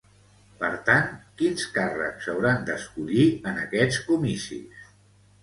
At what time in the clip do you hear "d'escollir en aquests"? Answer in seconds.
2.71-4.01